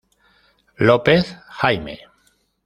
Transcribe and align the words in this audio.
López, 0.87 1.37
Jaime. 1.59 1.95